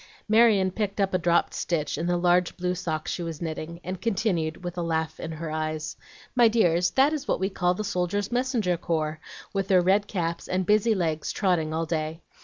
[0.27, 4.01] Marion picked up a dropped stitch in the large blue sock she was knitting, and
[4.01, 5.95] continued, with a laugh in her eyes:
[6.33, 9.19] "My dears, that is what we call the Soldiers' Messenger Corps,
[9.53, 12.21] with their red caps and busy legs trotting all day.